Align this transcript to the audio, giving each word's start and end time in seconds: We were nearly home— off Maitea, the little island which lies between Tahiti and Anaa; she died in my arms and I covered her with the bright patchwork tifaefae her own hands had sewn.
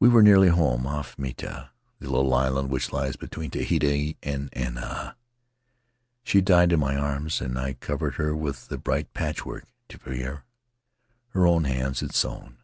We 0.00 0.08
were 0.08 0.22
nearly 0.22 0.48
home— 0.48 0.86
off 0.86 1.18
Maitea, 1.18 1.72
the 1.98 2.08
little 2.10 2.32
island 2.32 2.70
which 2.70 2.90
lies 2.90 3.16
between 3.16 3.50
Tahiti 3.50 4.16
and 4.22 4.50
Anaa; 4.52 5.14
she 6.24 6.40
died 6.40 6.72
in 6.72 6.80
my 6.80 6.96
arms 6.96 7.42
and 7.42 7.58
I 7.58 7.74
covered 7.74 8.14
her 8.14 8.34
with 8.34 8.68
the 8.68 8.78
bright 8.78 9.12
patchwork 9.12 9.66
tifaefae 9.90 10.40
her 11.32 11.46
own 11.46 11.64
hands 11.64 12.00
had 12.00 12.14
sewn. 12.14 12.60